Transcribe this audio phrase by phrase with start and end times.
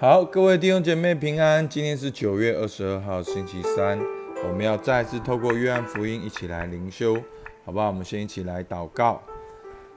[0.00, 1.68] 好，各位弟兄姐妹平安。
[1.68, 4.00] 今天是九月二十二号，星期三，
[4.42, 7.22] 我们要再次透过约翰福音一起来灵修，
[7.66, 7.88] 好不好？
[7.88, 9.22] 我们先一起来祷告。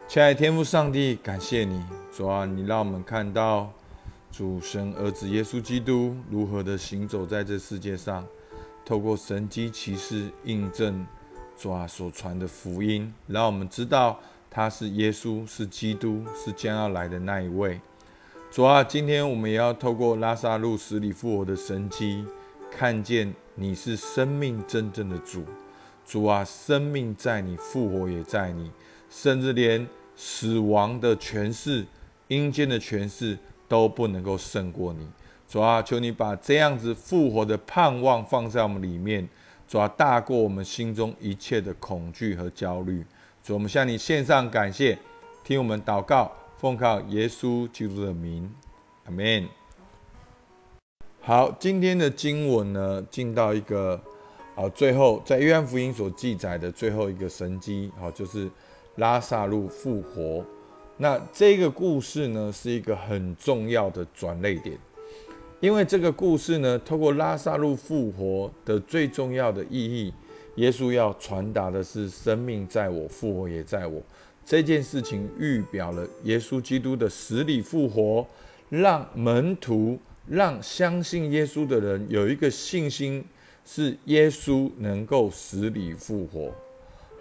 [0.05, 1.81] 亲爱的天父上帝，感谢你，
[2.12, 3.71] 主啊，你让我们看到
[4.29, 8.28] 主神儿子耶稣基督如何的行走在这世界上，
[8.83, 11.08] 透过神机骑士印证
[11.58, 14.20] 主啊所传的福音，让我们知道
[14.51, 17.80] 他是耶稣，是基督，是将要来的那一位。
[18.54, 22.23] 主啊，今天我们也要透过拉萨路死里复活的神迹，
[22.70, 25.43] 看见你是生命真正的主。
[26.05, 28.70] 主啊，生命在你，复活也在你，
[29.09, 31.84] 甚至连死亡的权势、
[32.27, 33.35] 阴间的权势
[33.67, 35.07] 都不能够胜过你。
[35.49, 39.27] 主啊，求你把这样子复活的盼望放在我们里面，
[39.67, 43.04] 主啊，大过我们心中一切的恐惧和焦虑。
[43.43, 44.99] 主，我们向你献上感谢，
[45.43, 46.31] 听我们祷告。
[46.63, 48.49] 奉靠耶稣基督的名，
[49.04, 49.45] 阿门。
[51.20, 53.99] 好，今天的经文呢，进到一个
[54.55, 58.49] 啊，最后在约翰福音所记载的最后一个神迹，好，就是
[58.96, 60.41] 拉萨路复活。
[60.96, 64.80] 那这个故事呢，是一个很重要的转泪点，
[65.59, 70.14] 因为这个故事呢，透过拉萨路复活的最重要的意义，
[70.56, 74.02] 耶稣要传达的是生命在我，复活也在我。
[74.46, 78.28] 这件事情预表了耶稣基督的死里复活，
[78.70, 83.24] 让门徒、让相信耶稣的人有一个信心，
[83.66, 86.54] 是耶稣能够死里复活。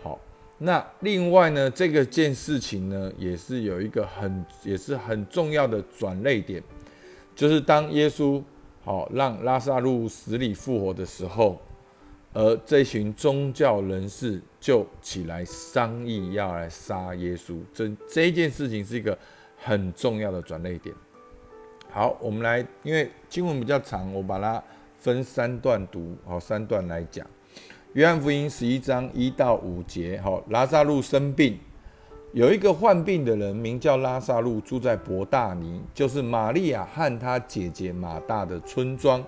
[0.02, 0.18] 好，
[0.58, 6.62] 那另外呢，这个件事情呢，也是有一个很也是很重要的转泪点，
[7.36, 8.42] 就是当耶稣
[8.84, 11.60] 好让拉萨路死里复活的时候。
[12.34, 19.16] 而这群宗教人士就起来商议要来杀耶稣，这这件事情是一个
[19.58, 20.94] 很重要的转捩点。
[21.90, 24.62] 好，我们来，因为经文比较长，我把它
[24.98, 27.26] 分三段读，好，三段来讲。
[27.92, 31.58] 约翰福音十一章一到五节，好，拉萨路生病，
[32.32, 39.22] 有一个患病的人名叫拉萨路，住在伯大尼，就是玛利亚和他姐姐马大的村庄。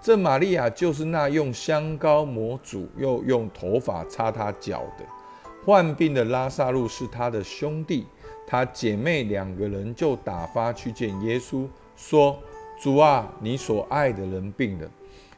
[0.00, 5.04] 这玛利亚就是那用香膏抹主，又用头发擦他脚的。
[5.64, 8.06] 患病的拉萨路是他的兄弟，
[8.46, 11.66] 他姐妹两个人就打发去见耶稣，
[11.96, 12.38] 说
[12.80, 14.88] ：“主啊，你所爱的人病了。”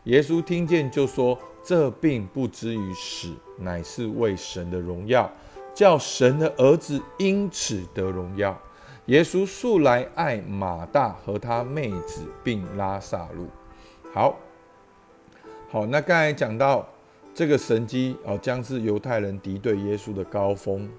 [0.05, 5.29] 耶稣听见就说：“这病不至于死，乃是为神的荣耀，
[5.75, 8.57] 叫神的儿子因此得荣耀。”
[9.07, 13.49] 耶稣素来爱马大和他妹子，并拉萨路。
[14.13, 14.37] 好。
[15.73, 16.85] 好，那刚才讲到
[17.33, 20.91] 这个神机哦，将是犹太人敌对耶稣的高峰。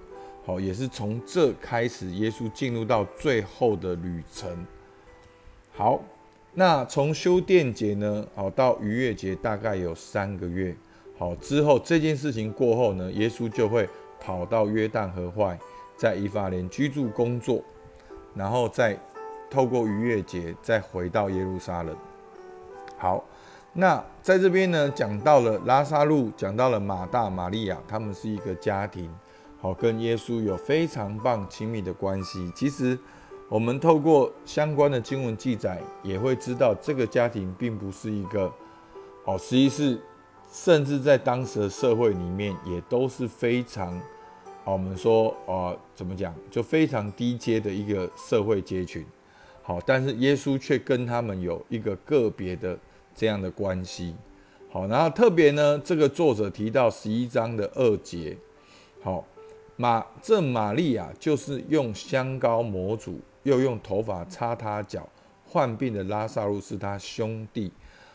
[0.46, 4.66] 好，也是从这开始，耶稣进入到最后的旅程。
[5.74, 6.02] 好，
[6.54, 10.74] 那从修殿节呢，好到逾越节大概有三个月。
[11.18, 13.90] 好，之后这件事情过后呢，耶稣就会
[14.22, 15.60] 跑到约旦河外，
[15.98, 17.62] 在以法莲居住工作，
[18.34, 18.98] 然后再
[19.50, 21.94] 透过逾越节再回到耶路撒冷。
[22.98, 23.22] 好。
[23.74, 29.10] 那在这边呢，讲到了拉萨路，讲到了马大、玛利亚，他们是一个家庭，
[29.62, 32.52] 好，跟耶稣有非常棒亲密的关系。
[32.54, 33.00] 其实，
[33.48, 38.52] 我们透过相关的经文记载，也会知道这个家庭并不是一个，
[39.24, 39.98] 哦，实际是，
[40.52, 43.96] 甚至在当时的社会里面，也都是非常，
[44.66, 49.06] 哦，我们说，哦，怎么讲，就非常低阶的一个社会阶群，
[49.64, 52.78] 好，但是耶稣却跟他们有一个个别的。
[53.14, 54.16] 这样的关系，
[54.72, 58.36] 好，然后特别呢，这个作者提到十一章的二节，
[59.04, 59.24] 好，
[59.76, 65.08] 马这玛利亚就是用香膏抹主，又用头发擦他脚，
[65.46, 67.72] 患病的拉萨路是他兄弟，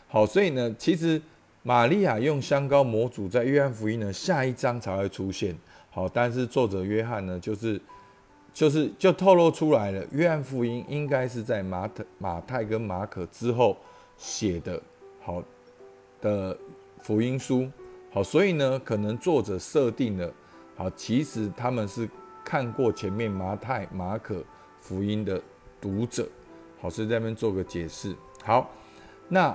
[0.07, 1.21] 好，所以呢，其实
[1.63, 5.55] 玛利亚用香膏抹主，在约翰福音呢下一章才会出现，
[5.91, 7.79] 好，但是作者约翰呢，就是
[8.53, 13.77] 就是就透露出来了，约翰福音应该是在马特、马太跟马可之后。
[14.19, 14.81] 写的。
[15.27, 15.43] 好
[16.21, 16.57] 的
[17.01, 17.69] 福音书，
[18.13, 20.33] 好，所以呢，可能作者设定了
[20.77, 22.09] 好，其实他们是
[22.45, 24.41] 看过前面马太、马可
[24.79, 25.41] 福音的
[25.81, 26.25] 读者，
[26.79, 28.15] 好，所以在那边做个解释。
[28.41, 28.71] 好，
[29.27, 29.53] 那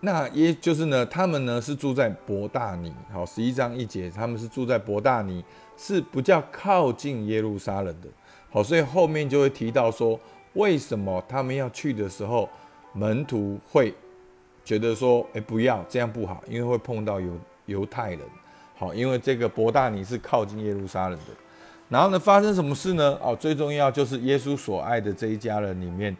[0.00, 5.42] 那也就是呢，他们呢是住在博大尼，好，十一章一节，他们是住在博大尼，
[5.74, 8.08] 是比较靠近耶路撒冷的，
[8.50, 10.20] 好，所以后面就会提到说，
[10.52, 12.46] 为什么他们要去的时候。
[12.94, 13.94] 门徒会
[14.68, 17.32] 觉得说：“哎，不要这样不好，因为会碰到犹
[17.64, 18.20] 犹太人。
[18.76, 21.32] 好，因为这个伯大尼是靠近耶路撒冷的。
[21.88, 23.18] 然后呢，发生什么事呢？
[23.22, 26.14] 哦，最重要就是耶稣所爱的这一家人里面，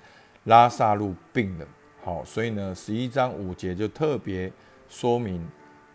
[0.45, 1.67] 拉萨路病了。
[2.03, 4.50] 好，所以呢，十一章五节就特别
[4.89, 5.47] 说明，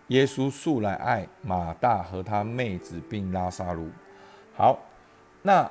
[0.10, 3.90] 耶稣素来爱马大和他妹子并拉萨路。
[4.56, 4.80] 好，
[5.42, 5.68] 那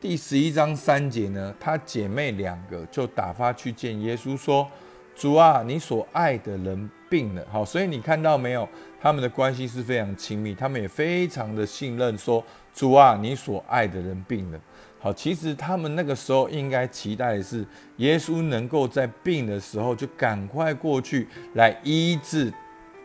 [0.00, 4.66] 第十一章三节呢，他姐妹两个就打发去见耶稣说。
[5.14, 8.68] 主啊，你所爱的人病了，好，所以你看到没有？
[9.00, 12.16] 他们的关系是非常亲密，他们也非常的信任。
[12.16, 14.58] 说主啊，你所爱的人病了，
[14.98, 17.64] 好，其实他们那个时候应该期待的是
[17.98, 22.52] 耶稣能够在病的时候就赶快过去来医治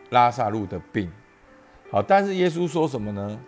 [0.08, 1.08] 拉萨路的病，
[1.90, 3.38] 好，但是耶稣说什么呢？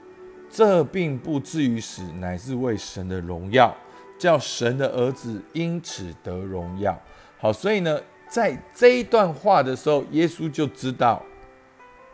[0.50, 3.75] 这病不至于死，乃是为神的荣耀，
[4.19, 6.97] 叫神的儿子因此得荣耀。
[7.38, 7.99] 好，所以呢。
[8.32, 11.23] 在这一段话的时候，耶稣就知道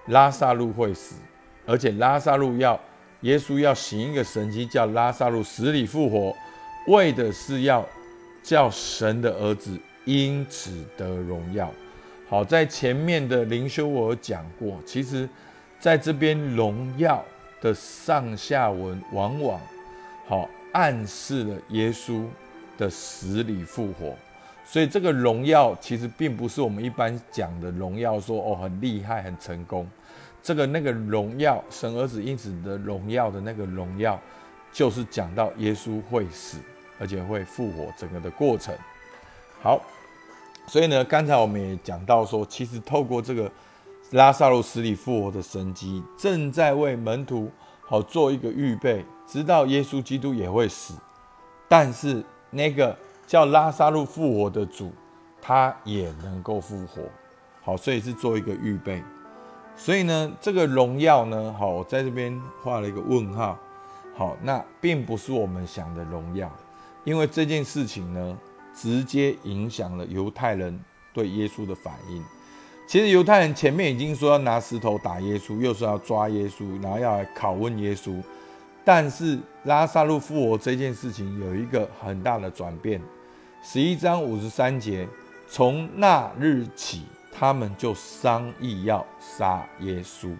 [0.06, 1.14] 拉萨路会死，
[1.64, 2.78] 而且拉萨路要
[3.20, 6.34] 耶稣要行一个神迹，叫拉萨路死里复活，
[6.88, 7.86] 为的是要
[8.42, 11.72] 叫神的儿子因此得荣耀。
[12.28, 15.28] 好，在前面的灵修我有讲过，其实
[15.78, 17.24] 在这边荣耀
[17.60, 19.60] 的上下文，往往
[20.26, 22.24] 好暗示了耶稣
[22.76, 24.16] 的死里复活。
[24.70, 29.88] 所以这个荣耀其实并不是我们一般讲的荣耀，说哦很厉害、很成功。
[30.42, 34.20] 这个那个荣耀，神儿子因此的荣耀的那个荣耀，
[34.70, 36.58] 就是讲到耶稣会死，
[37.00, 38.74] 而且会复活整个的过程。
[39.62, 39.80] 好，
[40.66, 43.50] 所以呢，刚才我们也讲到说，其实透过这个
[44.10, 47.50] 拉萨路死里复活的神迹，正在为门徒
[47.80, 50.92] 好做一个预备，知道耶稣基督也会死，
[51.70, 52.94] 但是那个。
[53.28, 54.90] 叫拉萨路复活的主，
[55.40, 57.02] 他也能够复活，
[57.62, 59.02] 好，所以是做一个预备。
[59.76, 63.58] 所以呢，这个荣耀呢，好，我在这边画了一个问号。
[64.16, 66.50] 好，那并不是我们想的荣耀，
[67.04, 68.38] 因为这件事情呢，
[68.74, 70.76] 直接影响了犹太人
[71.12, 72.24] 对耶稣的反应。
[72.86, 78.20] 其实犹太人前面已经说要拿石头打耶稣，又说要抓耶稣，然后要来拷问耶稣。
[78.84, 82.98] 但是拉萨路复活这件事情有一个很大的转变。
[83.62, 85.06] 十一章五十三节，
[85.48, 87.02] 从那日起，
[87.32, 90.34] 他们就商议要杀耶稣。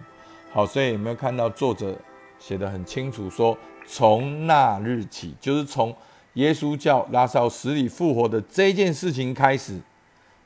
[0.51, 1.95] 好，所以有没有看到作者
[2.39, 3.55] 写的很清楚，说
[3.85, 5.95] 从那日起，就是从
[6.33, 9.79] 耶稣叫拉萨路死里复活的这件事情开始，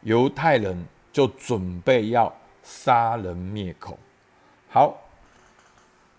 [0.02, 2.34] 犹太人就准备要
[2.64, 3.98] 杀人灭口。
[4.68, 4.98] 好，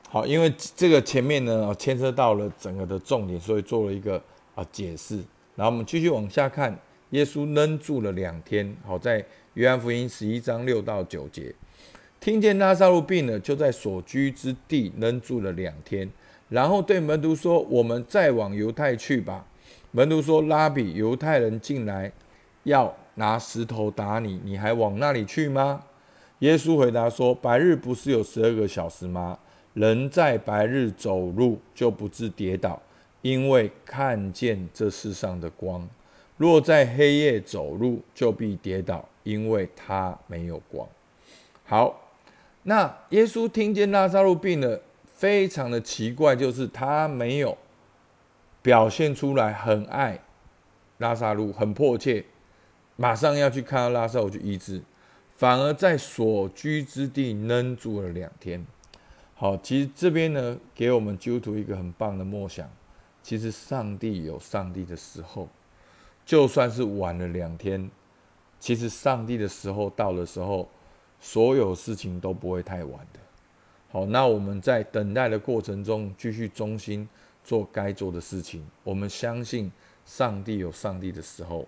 [0.08, 4.22] 好，因为这个前面呢牵涉到了整个的重点，所以做了一个
[4.54, 5.22] 啊解释。
[5.56, 6.76] 然后我们继续往下看，
[7.10, 8.76] 耶稣愣住了两天。
[8.84, 9.24] 好，在
[9.54, 11.54] 约翰福音十一章六到九节，
[12.18, 16.10] 听见拉萨路病了，就在所居之地愣住了两天。
[16.48, 19.46] 然后对门徒说：“我们再往犹太去吧。”
[19.92, 22.10] 门徒说：“拉比，犹太人进来
[22.64, 25.84] 要拿石头打你，你还往那里去吗？”
[26.40, 29.38] 耶稣回答说：“白日不是有十二个小时吗？
[29.72, 32.80] 人在白日走路就不致跌倒。”
[33.24, 35.88] 因为看见这世上的光，
[36.36, 40.86] 若在黑夜走路，就必跌倒，因为他没有光。
[41.64, 42.10] 好，
[42.64, 47.56] 那耶稣听见拉萨路病了，非常的奇怪，就是他没有
[48.60, 50.20] 表现出来很爱
[50.98, 52.26] 拉萨路，很迫切，
[52.96, 54.82] 马上要去看到拉萨路去医治，
[55.32, 58.66] 反而在所居之地愣住了两天。
[59.34, 62.70] 好，其实这边呢，给我们基督徒一个很棒的默想。
[63.24, 65.48] 其实上帝有上帝的时候，
[66.26, 67.90] 就算是晚了两天，
[68.60, 70.68] 其实上帝的时候到的时候，
[71.18, 73.20] 所有事情都不会太晚的。
[73.90, 77.08] 好，那我们在等待的过程中，继续忠心
[77.42, 78.62] 做该做的事情。
[78.82, 79.72] 我们相信
[80.04, 81.66] 上帝有上帝的时候。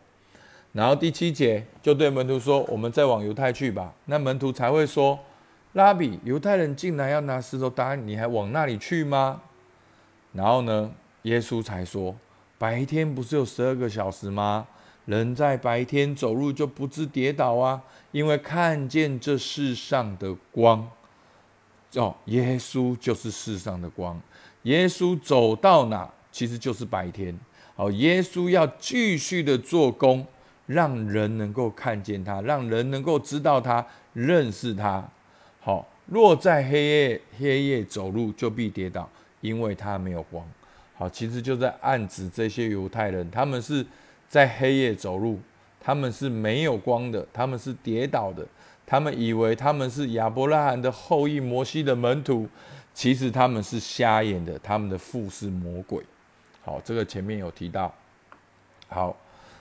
[0.74, 5.18] 然后第七节就对门徒说：“我们再往犹太去吧。”那门徒才会说
[5.72, 9.40] ：“拉比，犹太人进来要拿石头打你你，还往那里去吗？”
[10.34, 10.92] 然后呢？
[11.26, 12.14] 耶稣才说
[12.56, 14.64] ：“白天不是有十二个小时吗？
[15.06, 20.88] 人在白天走路就不致跌倒啊，因为看见这世上的光。
[21.94, 24.20] 哦，耶稣就是世上的光。
[24.62, 27.36] 耶稣走到哪，其实就是白天。
[27.74, 30.24] 好，耶稣要继续的做工，
[30.66, 35.04] 让人能够看见他，让人能够知道他，认识他。
[35.60, 39.08] 好，若在黑夜黑夜走路，就必跌倒，
[39.40, 40.46] 因为他没有光。”
[40.98, 43.84] 好，其实就在暗指这些犹太人，他们是
[44.28, 45.38] 在黑夜走路，
[45.78, 48.46] 他们是没有光的，他们是跌倒的，
[48.86, 52.48] 他们以为他们是亚伯拉罕的后裔，摩西的门徒，
[52.94, 56.02] 其实他们是瞎眼的，他们的父是魔鬼。
[56.64, 57.94] 好，这个前面有提到。
[58.88, 59.14] 好，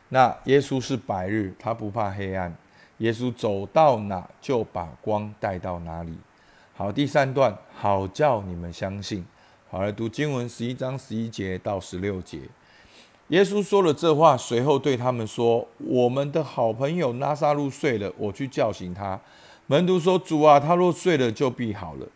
[0.10, 2.56] 那耶稣是白日，他不怕黑暗。
[3.00, 6.18] 耶稣走到哪就把光带到哪里。
[6.76, 9.26] 好，第三段，好叫你们相信。
[9.68, 12.40] 好，来读经文十一章十一节到十六节。
[13.30, 19.20] 耶稣说了这话，随后对他们说：“我们的好朋友拉萨路睡了，我去叫醒他。”
[19.66, 22.08] 门徒说：“主啊，他若睡了，就必好了。”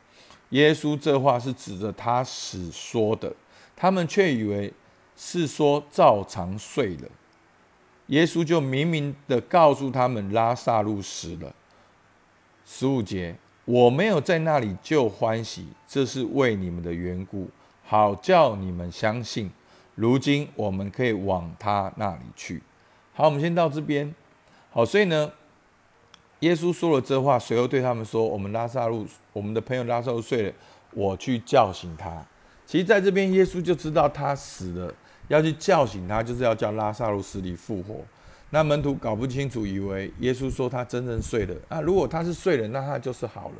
[0.49, 3.33] 耶稣这话是指着他死说的，
[3.75, 4.71] 他们却以为
[5.17, 7.09] 是说照常睡了。
[8.07, 11.53] 耶稣就明明的告诉他们，拉萨路死了。
[12.63, 13.35] 十五节，
[13.71, 17.47] 我没有在那里就欢喜，这是为你们的缘故，
[17.85, 19.47] 好叫你们相信。
[19.93, 22.63] 如今我们可以往他那里去。
[23.13, 24.11] 好，我们先到这边。
[24.71, 25.31] 好，所以呢，
[26.39, 30.53] 耶稣说了这话，随后对他们说：“我们拉萨路，我们的朋友拉萨路睡了，
[30.95, 32.25] 我去叫醒他。”
[32.65, 34.91] 其实，在这边，耶稣就知道他死了。
[35.27, 37.97] 要去叫醒他，就是要叫拉萨路死里复活。
[38.51, 41.81] 那门徒搞不清楚，以为耶稣说他真正睡了啊。
[41.81, 43.55] 如果他是睡了，那他就是好了，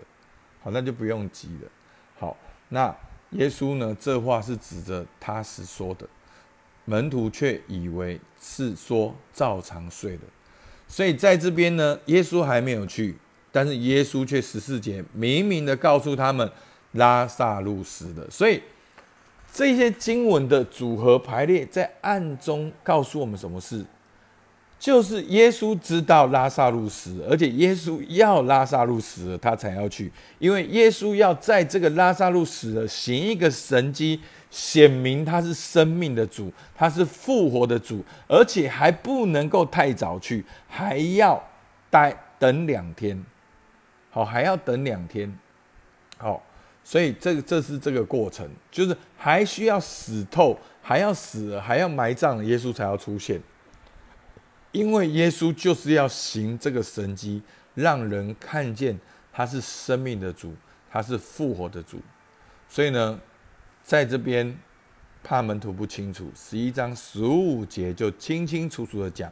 [0.62, 1.70] 好，那就不用急了。
[2.18, 2.36] 好，
[2.70, 2.96] 那
[3.32, 3.96] 耶稣呢？
[4.00, 6.08] 这话是指着他是说的，
[6.86, 10.22] 门徒却以为是说照常睡了。
[10.88, 13.16] 所以在这边呢，耶稣还没有去，
[13.52, 16.52] 但是耶稣却十四节明明的告诉他们
[16.94, 18.30] 拉萨路死了。
[18.30, 18.62] 所以。
[19.52, 23.84] 这些经文的组合排列，在暗中告诉我们什么事？
[24.80, 41.44] 就是耶稣知道拉萨路死，而且耶稣要拉萨路死了，他才要去，因为耶稣要在这个拉萨路死了行一个神迹，显明他是生命的主，他是复活的主，而且还不能够太早去，还要
[41.90, 43.22] 待等两天。
[44.10, 45.32] 好，还要等两天。
[46.18, 46.42] 好。
[46.82, 53.40] 所以，这这是这个过程，就是还需要死透，还要死，还要埋葬，耶稣才要出现。
[54.72, 57.42] 因为耶稣就是要行这个神迹，
[57.74, 59.00] 让人看见
[59.32, 60.54] 他是生命的主，
[60.92, 62.00] 他是复活的主。
[62.68, 63.20] 所以呢，
[63.84, 64.56] 在这边
[65.24, 69.32] 怕门徒不清楚，十一章十五节就清清楚楚的讲：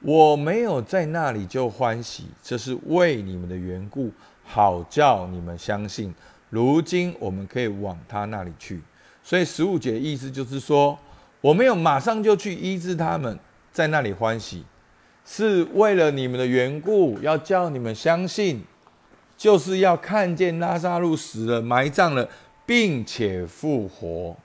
[0.00, 4.10] 我没有在那里就欢喜，这是为你们的缘故，
[4.42, 6.14] 好叫你们相信。
[6.48, 8.80] 如今我们可以往他那里去，
[9.22, 10.98] 所以十五节意思就是说，
[11.40, 13.38] 我没有马上就去医治他们，
[13.70, 14.64] 在那里欢喜，
[15.32, 18.64] 是为了你们的缘故，要叫你们相信，
[19.36, 22.28] 就是要看见拉萨路死了、埋葬了，
[22.66, 24.36] 并且复活，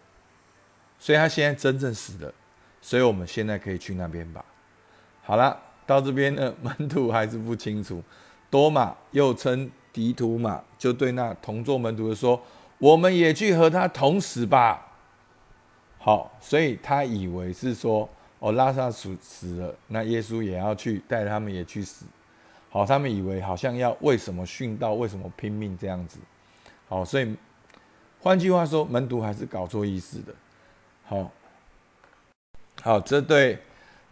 [1.00, 2.32] 所以他现在真正死了，
[2.80, 4.46] 所以我们现在可以去那边吧。
[5.24, 8.04] 好了，到这边呢，门徒还是不清楚，
[8.51, 9.72] 多马又称。
[9.92, 12.38] 迪图马就对那同座门徒的说
[12.80, 14.92] ：“我们也去和他同死吧。”
[15.98, 22.06] 好，所以他以为是说：“哦，拉萨死死了，那耶稣也要去带他们也去死。”
[22.70, 26.20] 好，他们以为好像要为什么殉道，为什么拼命这样子。
[26.89, 27.36] 好，所以
[28.22, 30.34] 换句话说，门徒还是搞错意思的。
[31.06, 31.32] 好，
[32.82, 33.58] 好，这对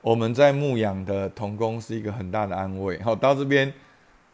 [0.02, 3.02] 我们在牧养的童工是一个很大的安慰。
[3.02, 3.74] 好，到这边。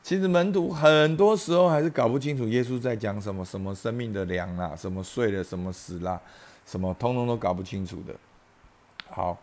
[0.02, 6.20] 其实门徒很多时候还是搞不清楚耶稣在讲什么，什么生命的粮啦，什么睡了，什么死啦，
[6.66, 8.16] 什么通通都搞不清楚的。
[9.10, 9.38] 好，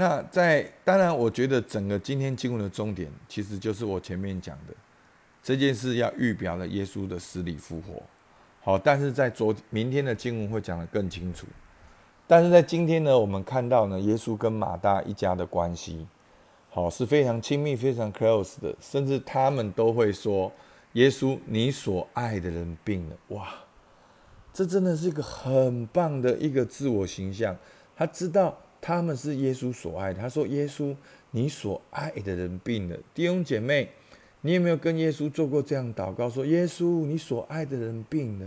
[0.00, 4.72] 那在当然，我觉得整个今天经文的重点，其实就是我前面讲的
[5.42, 8.02] 这件事，要预表了耶稣的死里复活。
[8.62, 11.46] 好，但是在昨明天的经文会讲得更清楚。
[12.26, 16.06] 但是在今天呢，我们看到呢，耶稣跟马大一家的关系。
[16.70, 20.50] 好，是非常亲密、非常 close 的，甚至他们都会说
[20.94, 23.48] ：“耶稣，你所爱的人病了。”哇，
[24.50, 27.54] 这真的是一个很棒的一个自我形象。
[27.94, 30.14] 他知道他们是耶稣所爱。
[30.14, 30.94] 他说：“耶稣，
[31.30, 33.88] 你所爱的人病了。”弟兄姐妹，
[34.40, 36.28] 你有没有跟耶稣做过这样祷告？
[36.28, 38.46] 说：“耶稣，你所爱的人病了。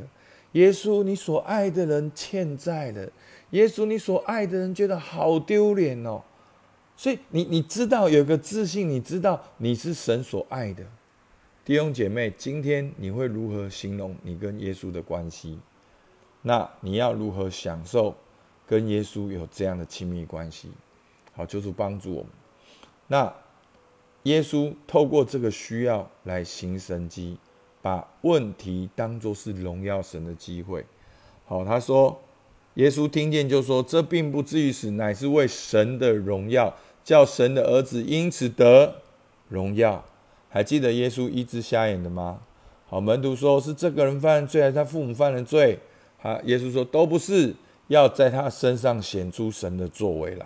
[0.54, 3.10] 耶稣，你所爱的人欠债了。
[3.52, 6.22] 耶稣，你所爱的人觉得好丢脸哦。”
[6.96, 10.84] 所以你你知道有个自信，你知道你是神所爱的
[11.66, 12.32] 弟兄姐妹。
[12.38, 15.58] 今天你会如何形容你跟耶稣的关系？
[16.44, 18.13] 那你要如何享受
[18.67, 20.70] 跟耶稣有这样的亲密关系？
[21.34, 22.29] 好，求主帮助我们。
[23.08, 23.34] 那
[24.24, 27.38] 耶稣透过这个需要来行神迹，
[27.82, 30.86] 把问题当作是荣耀神的机会。
[31.46, 32.20] 好，他说。
[32.75, 38.96] 耶稣听见就说：“这并不至于死，乃是为神的荣耀，叫神的儿子因此得
[39.48, 40.03] 荣耀。”
[40.50, 42.41] 还记得耶稣医治瞎眼的吗？
[42.88, 45.77] 好，门徒说：“是这个人犯了罪，还是他父母犯了罪？”
[46.17, 47.53] 好，耶稣说：“都不是，
[47.94, 50.46] 要在他身上显出神的作为来。”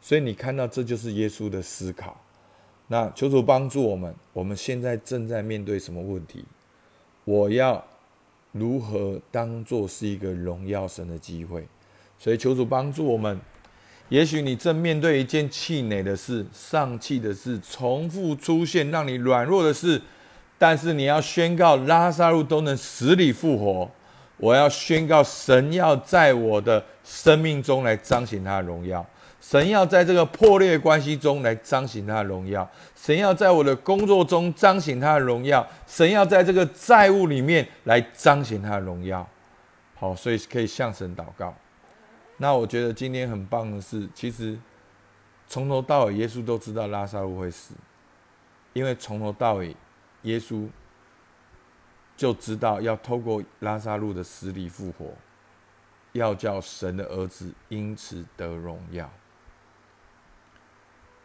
[0.00, 2.16] 所以你看到这就是耶稣的思考。
[2.88, 6.44] 那求主帮助我们，我们现在正在面对什么问题？
[7.24, 7.82] 我要
[8.52, 11.66] 如何当做是一个荣耀神的机会？
[12.18, 13.40] 所以求主帮助我们。
[14.10, 20.00] 也许你正面对一件气馁的事、丧气的事、重复出现让你软弱的事，
[20.58, 23.90] 但是你要宣告拉萨路都能死里复活。
[24.36, 29.04] 我要宣告神要在我的生命中来彰显他的荣耀。
[29.40, 39.28] 神要在这个破裂关系中来彰显他的荣耀，神要在我的工作中彰显他的荣耀，神要在这个债务里面来彰显他的荣耀。
[39.96, 41.54] 好，所以可以向神祷告。
[42.38, 44.58] 那我觉得今天很棒的是，其实
[45.46, 47.74] 从头到尾耶稣都知道拉萨路会死，
[48.72, 49.76] 因为从头到尾
[50.22, 50.66] 耶稣
[52.16, 55.14] 就知道要透过拉萨路的死里复活，
[56.12, 59.10] 要叫神的儿子因此得荣耀。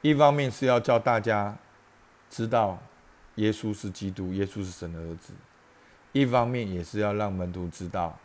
[0.01, 1.57] 一方面是要叫大家
[2.29, 2.81] 知道
[3.35, 5.33] 耶稣是基督，耶稣是神的儿子；
[6.11, 8.17] 一方面也是要让门徒知道，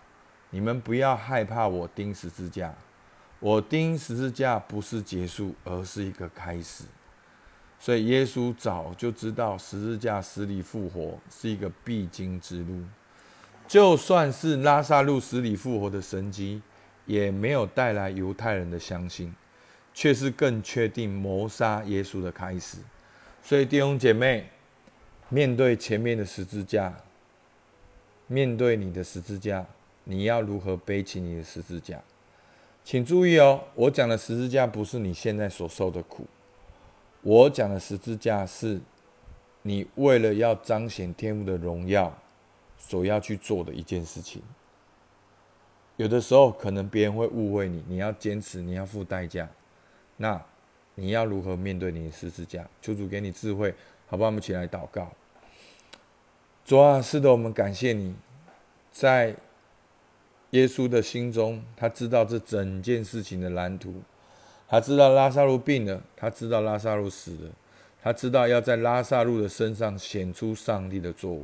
[0.51, 2.75] 你们不要害怕我钉十字架，
[3.41, 6.85] 我钉十字架不是结束，而是一个开始。
[7.85, 12.83] 所以耶稣早就知道十字架死里复活是一个必经之路，
[13.69, 16.63] 就算是拉萨路死里复活的神迹，
[17.05, 19.35] 也没有带来犹太人的相信。
[19.93, 22.79] 却是更确定谋杀耶稣的开始，
[23.41, 24.49] 所以弟兄姐妹，
[25.29, 26.93] 面对前面的十字架，
[28.27, 29.65] 面对你的十字架，
[30.03, 32.03] 你要如何背起你的十字架？
[32.83, 36.27] 请注意哦，我讲的十字架不是你现在所受的苦，
[37.25, 38.79] 我讲的十字架是
[39.63, 42.15] 你为了要彰显天父的荣耀
[42.77, 44.43] 所要去做的一件事情。
[45.97, 49.49] 有的时候可能别人会误会你，你要坚持，你要付代价。
[50.19, 50.41] 那
[50.97, 52.69] 你要如何面对你的十字架？
[52.83, 53.75] 求主给你智慧，
[54.07, 54.27] 好不好？
[54.27, 55.11] 我们起来祷告。
[56.65, 58.15] 主啊，是的，我们感谢你，
[58.93, 59.35] 在
[60.51, 64.03] 耶稣的心中，他知道这整件事情的蓝图，
[64.69, 67.51] 他知道拉萨路病了，他知道拉萨路死了，
[68.03, 71.43] 他知道要在拉萨路的身上显出上帝的作为。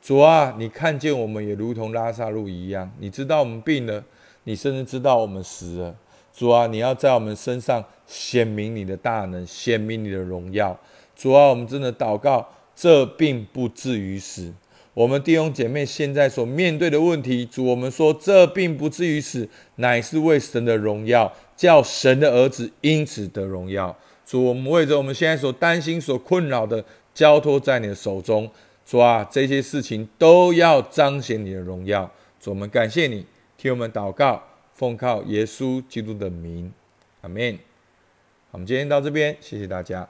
[0.00, 4.02] 主啊，你看见我们也如同拉萨路一样，你知道我们病了，
[4.44, 5.94] 你甚至知道我们死了。
[6.34, 10.78] 主啊，你要在我们身上显明你的大能，显明你的荣耀。
[11.14, 14.52] 主啊，我们真的祷告，这并不至于死。
[14.94, 23.96] 我们弟兄姐妹现在所面对的问题，主，我们说这并不至于死，乃是为神的荣耀，叫神的儿子因此得荣耀。
[24.26, 28.50] 主，我们为着我们现在所担心、所困扰的，交托在你的手中。
[28.84, 32.10] 主啊，这些事情都要彰显你的荣耀。
[32.40, 33.24] 主，我们感谢你，
[33.56, 34.42] 替我们祷告。
[34.74, 36.72] 奉靠耶稣基督的名，
[37.20, 37.56] 阿门。
[38.50, 40.08] 我们今天到这边，谢谢大家。